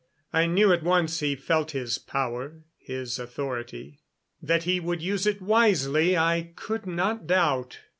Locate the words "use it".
5.03-5.43